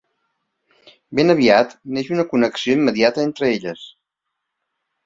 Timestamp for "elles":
3.59-3.89